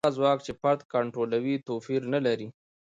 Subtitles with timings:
[0.05, 2.47] هغه ځواک چې فرد کنټرولوي توپیر نه لري.